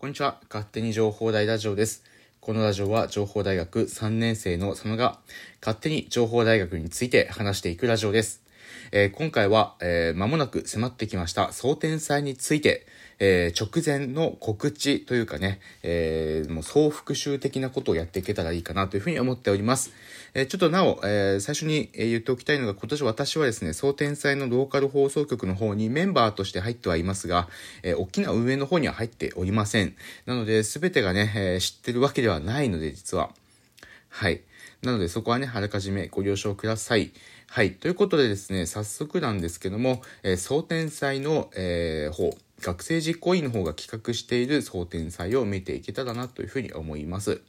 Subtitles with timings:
[0.00, 0.38] こんにちは。
[0.48, 2.04] 勝手に情報大ラジオです。
[2.40, 5.18] このラジオは情報大学3年生の佐野が
[5.60, 8.44] 勝手に情報大学について話していくラジオです。
[8.92, 12.86] えー今回は、えー間もなく迫ってきました総天祭について、
[13.20, 19.92] えー直前の告知というかね、えーもう総復習的なことをやっていけたらいいかなというふうに思っております。
[20.34, 27.48] えーちょっとなお、えー最初に言っておきたいのが今年私はですね、総天祭のローカル放送局の方にメンバーとして入ってはいますが、
[27.82, 29.94] えー大きな運営の方には入っておりません。
[30.26, 33.30] なので、すべてがね、えー知ってるわけではないので、実は。
[34.08, 34.42] はい。
[34.82, 37.10] なのでそこはね、あらかじめご了承ください。
[37.48, 37.72] はい。
[37.74, 47.40] ということでですね、早速なんですけども、えー、総天祭の、えー方、学生実行委員の方が企画している総天祭を見ていけたらなというふうに思います。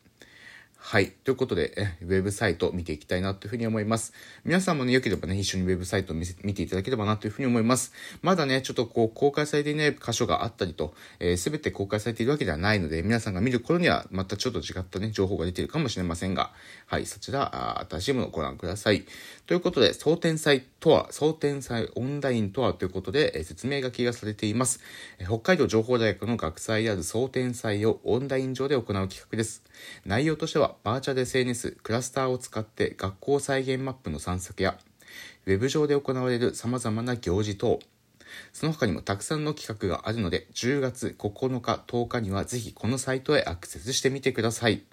[0.82, 1.12] はい。
[1.12, 4.14] ということで、ウェブサイト見ていきたいなというふうに思います。
[4.46, 7.94] 皆さんもね、良ければね、一緒にウェブサイトを見ていただければなというふうに思います。
[8.24, 16.54] まだね、ちょっとこう、公開されていない箇所があったりと、えー、全て公開されているわけではないので、皆さんが見る頃には、またちょっと違ったね、情報が出ているかもしれませんが、
[16.88, 19.06] はい、そちら、新しいものをご覧ください。
[19.46, 24.80] ということで、総天祭とは、総天祭オンラインとはということで、えー説明書きがされています。
[25.20, 29.64] えー北海道情報大学の学祭である総天祭をオンライン上で行う企画です。
[30.06, 34.78] 内容としては、バーチャル SNS、クラスターを使って学校再現マップの散策や、
[35.46, 37.80] ウェブ上で行われる様々な行事等、
[38.54, 44.84] その他にもたくさんの企画があるので、10月9日、10日にはぜひこのサイトへアクセスしてみてください。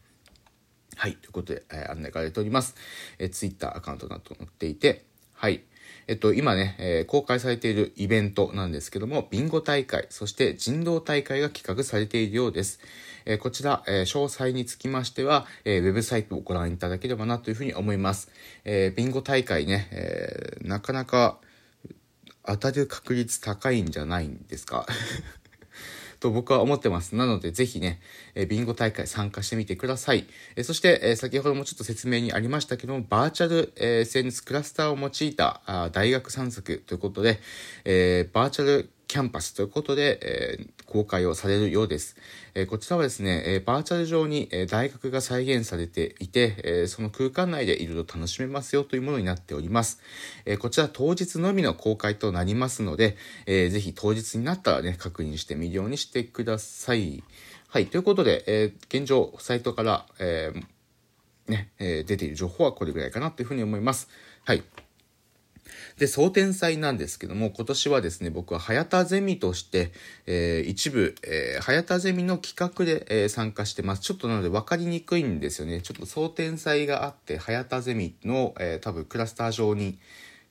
[0.96, 1.16] はい。
[1.16, 2.74] ということで、えー案内が出ております。
[3.18, 5.62] えー、ツイッターアカウントなど載っていて、はい。
[6.08, 12.80] えっと、今ね、えー公開されているイベントなんですけども、ビンゴ大会、そして人道大会が企画されているようです。
[13.24, 18.30] えーこちら、えー詳細につきましては、えーウェブサイトをご覧いただければなというふうに思います。
[18.64, 21.38] えービンゴ大会ね、えーなかなか
[22.44, 24.86] 当たる確率高いんじゃないんですか？
[26.20, 27.14] と僕は思ってます。
[27.14, 28.00] なので、ぜひね、
[28.34, 30.26] えービンゴ大会参加してみてください。
[30.56, 37.38] えーそして、えー先ほどもちょっと説明にありましたけども、バーチャル、えー SNS クラスターを用いたあ大学散策ということで、
[37.84, 42.16] えーバーチャルキャンパスということで、えー公開をされるようです。
[42.54, 50.00] えーこちらはですね、えーバーチャル上に、え大学が再現されていて、えその空間内でいろいろ楽しめますよというものになっております。
[50.44, 53.16] えこちら当日のみの公開となりますので、
[53.46, 57.22] えーぜひ当日になったらね、確認してみるようにしてください。
[57.68, 60.52] はい、ということで、え現状、サイトから、え
[61.48, 64.08] ね、え出ている情報はこれぐらいかなというふうに思います。
[64.44, 64.62] はい。
[65.98, 69.92] で、総天祭なんですけども、今年はですね、僕は早田ゼミとして、
[70.26, 74.02] えー一部、えー早田ゼミの企画で、えー参加してます。
[74.02, 75.80] ちょっとなので分かりにくいんですよね。
[75.80, 79.98] ちょっと総天祭があって、早田ゼミの、えー多分クラスター上に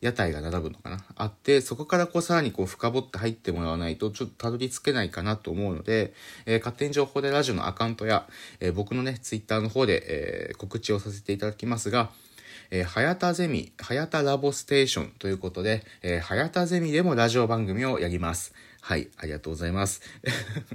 [0.01, 6.15] 屋台が並ぶのかなあって、そこからこうさらにこう深掘って入ってもらわないと、ちょっとたどり着けないかなと思うので、
[6.47, 8.27] えー勝手に情報でラジオのアカウントや、
[8.59, 12.09] えー僕のね、ツイッターの方で、えー告知をさせていただきますが、
[12.75, 18.53] えー、早田ゼミ、早田ラボステーションということで、えー、早田ゼミでもラジオ番組をやります。
[18.81, 20.01] はい、ありがとうございます。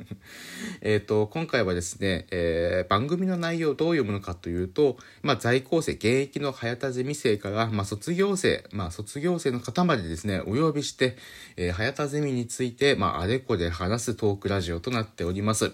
[0.80, 11.18] えっと、今回はですね、えー番組の内容をどう読むのかというと、まあ、在校生、現役の早田ゼミ生から、まあ、卒業生、まあ、卒業生の方までですね、お呼びして、
[11.58, 15.72] えー早田ゼミについて、まあ、あれこれ話すトークラジオとなっております。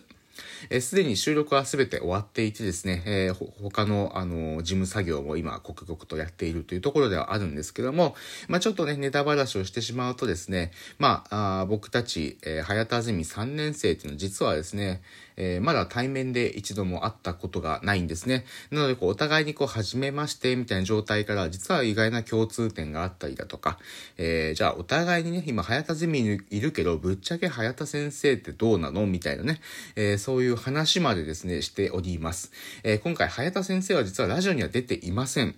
[0.70, 8.14] えすでに収録はすべて終わっていてですね、えー他の、あの、事務作業も今、刻々とやっているというところではあるんですけども、
[8.48, 15.02] まあちょっとね、ネタばらしをしてしまうとですね、まあ、あ僕たち、えー早田ゼミ3年生っていうのは実はですね、
[15.36, 18.44] えーまだ対面で一度も会ったことがないんですね。
[18.70, 23.78] なので、こう、お互いにこう、初めまして、みたいな状態から、実は意外な共通点があったりだとか、
[24.16, 29.06] えーじゃあ、お互いにね、今、早田ゼミにいるけど、ぶっちゃけ早田先生ってどうなの？
[29.06, 29.60] みたいなね、
[29.96, 32.50] えーそういう話までですね、しております。
[32.82, 35.54] えー今回、早田先生は実はラジオには出ていません。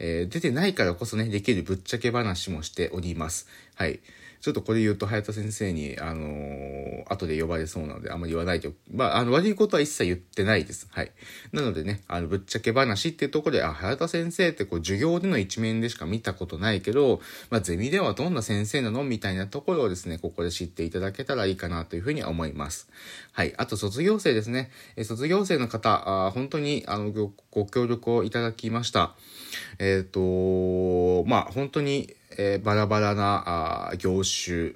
[0.00, 3.46] えー出てないからこそね、できるぶっちゃけ話もしております。
[3.76, 4.00] はい。
[4.40, 8.72] ちょっとこれ言うと、早田先生に、あのー後で呼ばれそうなので、あんまり言わないと。
[8.92, 10.88] まあ、あの、悪いことは一切言ってないです。
[10.90, 11.10] はい。
[11.52, 17.20] なのでね、あの、ぶっちゃけ話っていうところで、あ、早田先生ってこう、授業での一面でしか見たことないけど、
[17.50, 19.02] まあ、ゼミではどんな先生なの？
[19.02, 22.88] みたいなところをですね、ここで知っていただけたらいいかなというふうに思います。
[23.32, 23.54] はい。
[23.56, 24.70] あと、卒業生ですね。
[24.96, 29.16] え卒業生の方、あ本当に、あの、ごご協力をいただきました。
[29.78, 34.72] えっ、と、まあ、本当に、えーバラバラなあ業種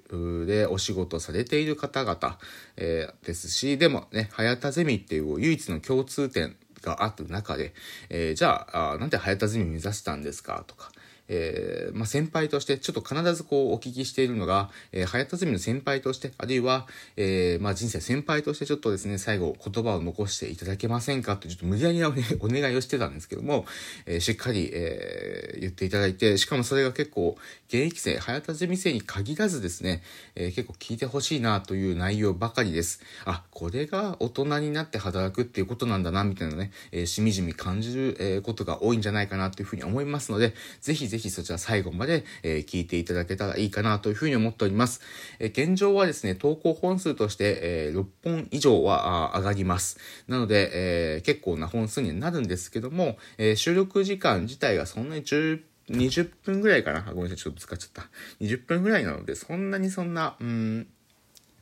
[0.47, 2.39] でお仕事されている方々、
[2.77, 7.75] えーですし、でもね、早田ゼミっていう唯一の共通点があった中で、
[8.11, 10.91] えーじゃああなんで早田ゼミ目指したんですかとか、
[11.29, 16.87] えー、まあ、先輩として、ちょっと必ずこうお聞きしているのが、えー、早田ゼミの先輩として、あるいは、
[17.17, 21.37] えー、まあ、人生先輩としてちょっとですね、最後言葉を残していただけませんか？
[21.37, 22.09] と、ちょっと無理やりな
[22.41, 23.67] お願いをしてたんですけども、
[24.07, 27.37] えー、しっかり、えー、言っていただいて、しかもそれが結構、
[27.69, 30.03] 現役生、早田ゼミ生に限らずですね、
[30.35, 33.01] えー、結構聞いてほしいなという内容ばかりです。
[33.25, 45.01] あ、これが大人になって働くっていうことなんだな、みたいなね、えー、しみじみ感じる、えー、ことが多いんじゃないかなというふうに思いますので、ぜひぜひぜひそちら最後まで、え、聞いていただけたらいいかなというふうに思っております。
[45.39, 49.99] え、現状はですね、投稿本数として、え、6本以上は上がります。
[50.27, 57.03] なので、え、結構な本数になるんですけども、え、収録時間自体がそんなに10 20分ぐらいかな？
[57.03, 58.09] ごめんなさい、ちょっと使っちゃった。
[58.41, 60.87] 20分ぐらいなので、そんなにそんな、うん、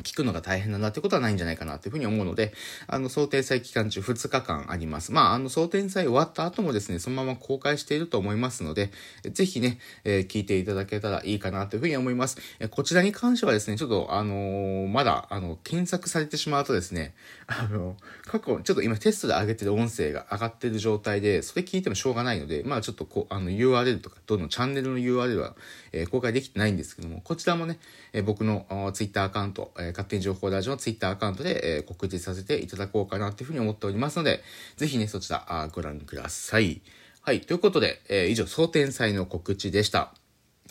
[0.03, 2.53] 聞くのが大変だなってことはないんじゃないかなというふうに思うので、
[2.87, 5.13] あの、想定祭期間中2日間あります。
[5.13, 8.91] まあ、あの、想定祭終わった後もですね、そのまま公開していると思いますので、
[9.31, 12.39] ぜひね、えー、聞いていただけたらいいかなというふうに思います。
[12.59, 17.15] えこちらに関してはですね、ちょっと、あのー、まだ、あの、検索されてしまうとですね、
[17.47, 25.55] あの、過去、ちょっと今テストで上げてる音声が上がってる状態で、それ聞いてもしょうがないので、まあ、ちょっとこう、あの、URL とか、どのチャンネルの URL は、
[25.93, 27.79] え、公開できてないんですけども、こちらもね、
[28.13, 34.43] え僕の Twitter アカウント、え勝手に情報ラジオの Twitter アカウントで、えー、告知させていただこうかなっていうふうに思っておりますので、
[34.77, 36.83] ぜひね、そちらあご覧ください。
[37.23, 37.41] はい。
[37.41, 40.13] ということで、えー、以上、総天祭の告知でした。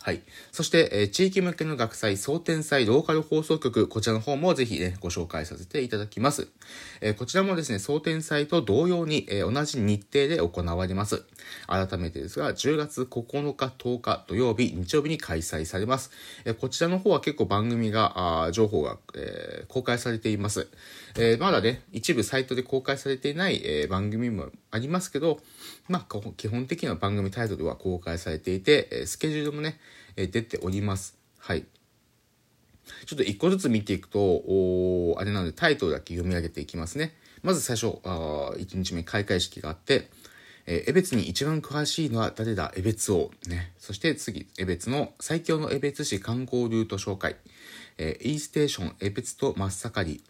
[0.04, 0.24] はい。
[0.52, 6.48] そして、えー、地域向けの学祭、総天祭ローカル放送局、こちらの方もぜひね、ご紹介させていただきます。
[7.02, 11.24] えー、こちらもですね、総天祭と同様に、えー、同じ日程で行われます。
[11.68, 16.10] 改めてですが、10月9日、10日土曜日、日曜日に開催されます。
[16.46, 20.68] えこちらの方は結構番組が、あ情報が、え公開されています。
[21.18, 25.40] えまだね、一部サイトで公開されていない、え番組もありますけど、
[25.90, 29.80] まあ、基本的な番組タイトルは公開されていて、えスケジュールもね、
[30.16, 31.18] え出ております。
[31.38, 31.66] はい。
[33.06, 37.16] ちょっと一個ずつ見ていくと、おあれなのでタイトルだけ読み上げていきますね。
[37.44, 40.10] まず最初、あ1日目開会式があって、
[40.68, 42.72] えー、江別に一番詳しいのは誰だ？
[42.76, 43.32] 江別王。
[43.48, 43.74] ね。
[43.78, 47.36] そして次、江別の最強の江別市観光ルート紹介。
[47.98, 50.24] えー、E ステーション江別と真っ盛り。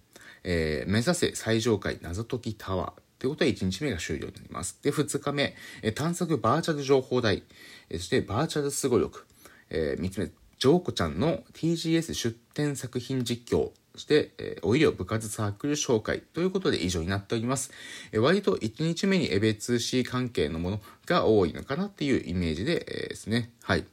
[0.43, 3.01] えー、目指せ最上階謎解きタワー。
[3.19, 4.79] ということで1日目が終了になります。
[4.81, 7.43] で、2日目、え探索バーチャル情報台。
[7.89, 9.27] えそしてバーチャルすご力。
[9.69, 13.71] えー、3つ目、ジョーコちゃんの TGS 出展作品実況。
[13.93, 17.71] そして、えー、お医療部活サークル紹介ということで以上になっております。
[18.11, 23.51] えー、割と1日目にエベツ C 関係のものが多いのかなっていうイメージで、えー、ですね。
[23.61, 23.85] はい。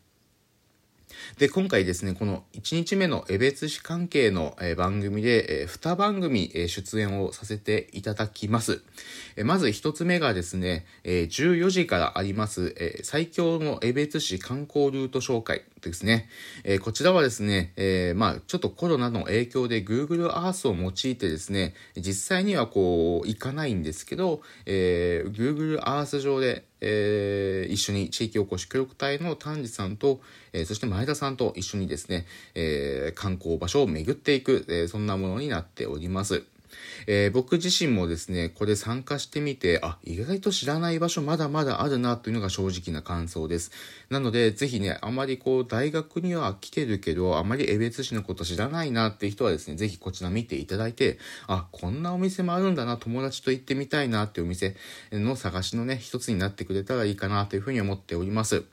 [1.38, 8.82] で、今回ですね、この1日目の江別市関係の、え番組で、え2番組、え出演をさせていただきます。
[9.36, 16.28] えまず1つ目がですね、え14時からあります、え最強の江別市観光ルート紹介ですね。
[16.64, 30.20] えこちらはですね、えまあちょっとコロナの影響で Google Earth を用いてですね、実際にはこう、行かないんですけど、え Google Earth 上で、えー、一緒に地域おこし協力隊の丹治さんと、
[30.52, 36.44] えー、そして前田さんと一緒にですね、えー、観光場所を巡っていく、えー、そんなものになっております。
[37.06, 43.70] えー、僕自身もですね、これ参加してみて、あ、意外と知らない場所まだまだあるなというのが正直な感想です。
[44.10, 54.76] なので、ぜひね、あまりこう、大学には来てるけど、あまり江別市のこと知らないなっていう人はですね、ぜひこちら見ていただいて、あ、こんなお店もあるんだな、友達と行ってみたいなっていうお店
[55.12, 58.64] の探しのね、一つになってくれたらいいかなというふうに思っております。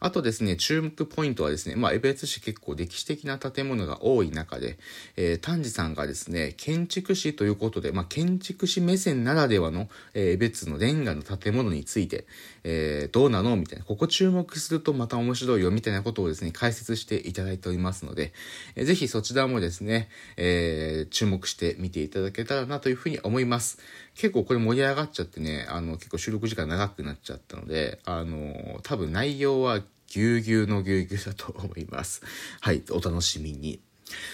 [0.00, 4.78] あとですね、注目ポイントはですね、まあ、江別市結構歴史的な建物が多い中で、
[5.16, 12.26] えー、丹治さんがですね、建築士ということで、まあ、建築士目線ならではの、えー、江別のレンガの建物について、
[12.64, 18.32] えー、どうなのみたいな、ここ注目するとまた面白いよ、みたいなことをですね、解説していただいておりますので、
[18.76, 23.78] えー、ぜひそちらもですね、えー、注目して見ていただけたらなというふうに思います。
[24.14, 32.22] 結構これ盛り上がっちゃってね、あの、結構収録時間長くなっちゃったので、あの、多分内容はぎゅうぎゅうのぎゅうぎゅうだと思います。
[32.60, 33.80] はい、お楽しみに。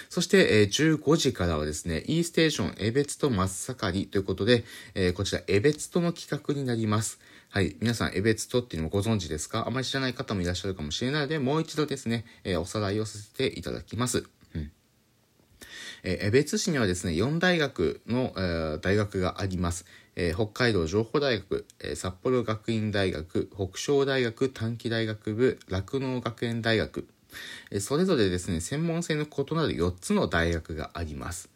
[0.08, 7.18] そして、えー、15時からはですね、E ステーション、エベツと真っ盛りということで、えー、こちら、エベツとの企画になります。
[7.48, 7.76] はい。
[7.80, 9.66] 皆さん、エベツとっていうのもご存知ですか？
[9.66, 14.24] あまり知らない方もいらっしゃるかもしれないので、もう一度ですね、えー、おさらいをさせていただきます。
[16.02, 19.86] えー、江別市にはですね、4大学の、えー、大学があります。
[20.16, 27.06] えー、北海道情報大学、えー、札幌学院大学、北昇大学短期大学部、酪農学園大学、
[27.70, 31.50] えー、それぞれですね、専門性の異なる4つの大学があります。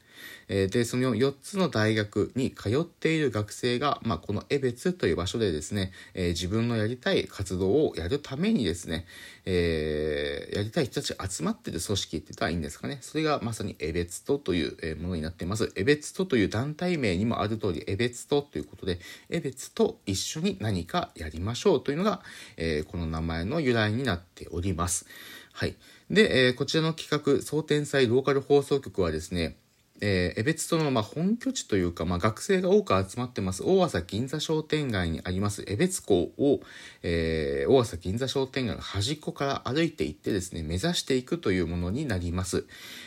[0.48, 9.06] えー、で、その4つの大学に通っている学生が、まあ、この江別という場所でですね、えー、自分のやりたい活動をやるためにですね、
[9.46, 12.98] えー、やりたい人たちが集まってる組織って言ったらいいんですかね。
[13.00, 15.72] それがまさに江別とというものになっています。
[15.76, 19.00] 江別とという団体名にもある通り、江別とということで、
[19.30, 22.20] 江別と一緒に何かやりましょうというのが、
[22.56, 25.06] えー、この名前の由来になっております。
[25.52, 25.76] はい。
[26.10, 29.56] で、えー、こちらの企画、総天祭ローカル放送局はですね、
[30.00, 36.60] えー、江別とのまあ本拠地というか、まあ、学生が多く集まってます大朝銀座商店街にあります江別港を、
[37.02, 42.66] えー、大朝銀座商店街の端っこから歩いていってですね目指していくというものになります。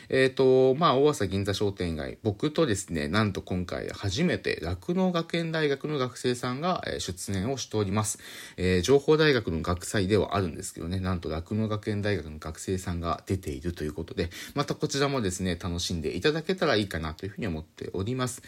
[0.10, 8.20] えっ、ー、とまあ大朝銀座商店街僕とですねなんと今回初めて酪農学園大学の学生さんが出演をしております。
[8.56, 18.41] えー、情報大学の学祭ではあるんですけどねなんと酪農学園大学の学生さんが出ているということでまたこちらもですね楽しんでいただけたらいいかなというふうに思っております。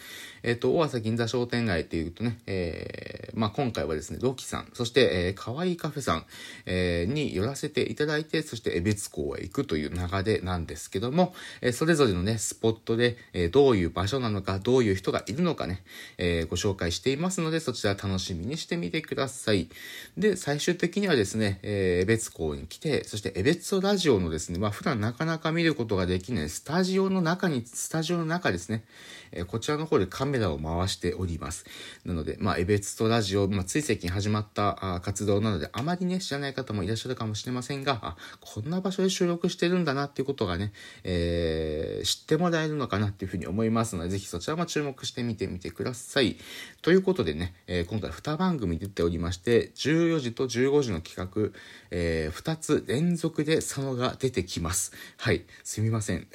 [0.44, 6.26] えっ、ー、と、大朝銀座商店街っていうとね、えー、まあ、今回はですね、ロキさん、そして、えー、かわいいカフェさん、
[6.66, 15.84] えー、に寄らせていただいて、そして江別港へ行くという流れなんですけども、えー、それぞれのね、スポットで、えー、どういう場所なのか、どういう人がいるのかね、
[16.18, 19.70] えー、ご紹介していますので、そちら楽しみにしてみてください。
[20.18, 28.84] で、最終的にはですね、えー、江別港に来て、そして江別ラジオのですね、まあ、普段なかなか見ることができないスタジオの中に、スタジオの中ですね、
[29.32, 31.66] えー、こちらの方でカメラを回しております。
[32.06, 40.72] なので、まあ、エベツとラジオ、まあ、つい最近始まったあ活動なので、あまりね、知らない方もいらっしゃるかもしれませんが、あ、こんな場所で収録してるんだなっていうことがね、
[41.04, 46.38] えー、知ってもらえるのかなっていうふうに思いますので、ぜひそちらも注目してみてみてください。
[46.82, 51.58] ということでね、えー、今回2番組出ておりまして、14時と15時の企画、
[51.92, 54.94] えー、2つ連続で佐野が出てきます。
[55.18, 56.28] はい、すみません。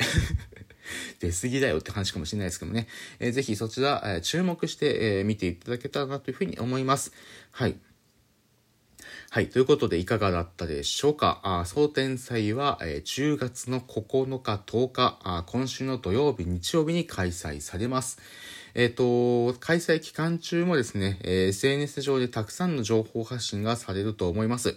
[1.21, 2.89] 出過ぎだよって話かもしれないですけどね、
[3.19, 7.13] えー、ぜひそちら、え、注目して、え、見ていただけたらなというふうに思います。
[7.51, 7.77] はい。
[9.31, 9.49] はい。
[9.49, 11.41] ということで、いかがだったでしょうか？
[11.43, 18.21] あ総天祭は、え、10月の9日、10日あ、今週の土曜日、日曜日に開催されます。
[18.75, 24.77] えっ、ー、と、開催期間中もですね、えー、SNS 上でたくさんの情報発信がされると思います。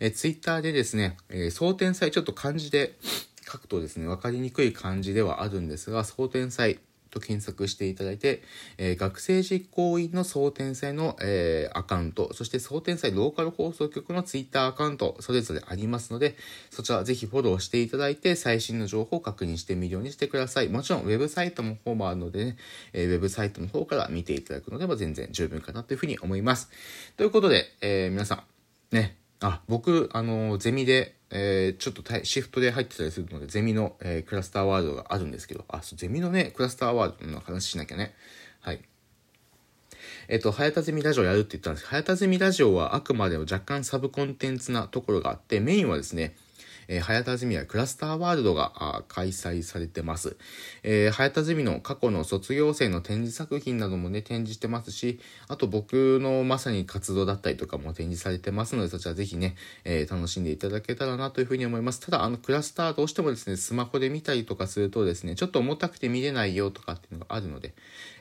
[0.00, 2.96] えー、Twitter でですね、えー、総天祭ちょっと漢字で、
[3.56, 6.78] 書くとですね、分かりにくい漢字ではあるんですが、総天祭
[7.10, 8.42] と検索していただいて、
[8.76, 16.36] えー、学生実行委員の総天祭の、えー、アカウント、そして総天祭ローカル放送局のツイッターアカウント、それぞれありますので、
[16.70, 20.68] そちらぜひフォローしていただいて、最新の情報を確認してみるようにしてください。
[20.68, 22.56] もちろん、ウェブサイトの方もあるのでね、
[22.92, 26.68] えー、ウェブサイトの方から見ていただくのでも全然十分かなというふうに思います。
[27.16, 28.44] ということで、え皆さ
[28.92, 38.14] ん、ね、あ、僕、あの、ゼミで、えー、ちょっとシフトで入ってたりするので、ゼミの、えー、クラスターワードがあるんですけど、あ、そう、ゼミのね、クラスターワードの話しなきゃね。
[38.60, 38.82] はい。
[40.28, 46.36] えっ、ー、と、早田ゼミラジオやるって言ったんですけど、早田ゼミラジオはあくまでも若干サブコンテンツなところがあって、メインはですね、
[46.88, 50.36] えー、早田ゼミはクラスターワールドが開催されてます。
[50.82, 62.00] えー、早田ゼミの過去の卒業生の展示作品などもね、展示してますし、あと僕のまさに活動だったりとかも展示されてますので、そちらぜひね、えー、楽しんでいただけたらなというふうに思います。
[62.00, 67.74] ただ、あの、クラスターどうしてもですね、スマホで見たりとかするとですね、ちょっと重たくて見れないよとかっていうのがあるので、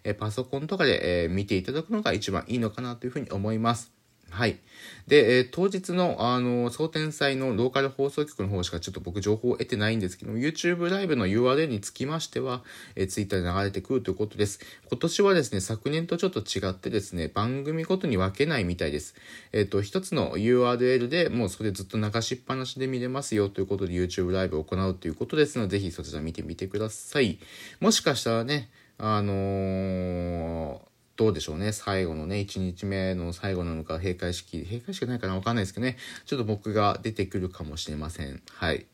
[0.03, 3.91] えパソコンとかで、え見ていただくのが一番いいのかなというふうに思います。
[4.29, 4.60] はい。
[5.08, 12.63] で、えー、当日の、あの、総天祭のローカル放送局の方しかちょっと僕情報を得てないんですけども、YouTube ライブの URL につきましては、
[12.96, 14.60] えー、Twitter で流れてくるということです。
[14.89, 19.15] 今年はですね、昨年とちょっと違ってですね、番組ごとに分けないみたいです。
[19.53, 27.39] えっ、ー、と、一つの URL でもうそれずっと流しっぱなしで見れますよということで YouTube ライブを行うということですので、ぜひそちら見てみてください。
[27.79, 31.72] もしかしたらね、あのーどうでしょうね。
[31.72, 35.98] 最後のね、1日目の最後なのか、閉会式、閉会式ないかなわかんないですけどね。
[36.25, 38.41] ちょっと僕が出てくるかもしれません。
[38.51, 38.86] はい。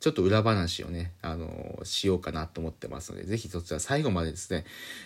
[0.00, 4.64] ちょっと裏話をね、あのしようかなと思ってますので、ぜひそちら最後までですね、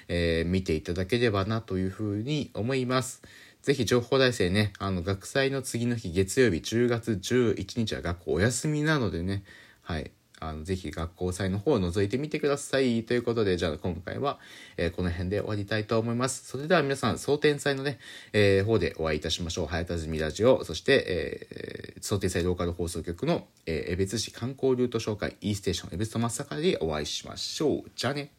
[0.09, 3.23] えー、見ていただければなというふうに思います。
[3.63, 9.45] ぜひ情報大生ね、あの、学祭の次の日月曜日10月11日は学校お休みなのでね、
[9.83, 10.11] はい。
[10.41, 13.05] あの、ぜひ学校祭の方を覗いてみてください。
[13.05, 14.39] ということで、じゃあ今回は、
[14.77, 16.47] えー、この辺で終わりたいと思います。
[16.47, 17.99] それでは皆さん、蒼天祭のね、
[18.33, 19.67] えー、方でお会いいたしましょう。
[19.67, 27.91] 早田住ラジオ、そして、えー、総天祭ローカル放送局の、えー、江別市観光ルート紹介 E ステーション江別と松坂でお会いしましょう。
[27.95, 28.33] じゃあね。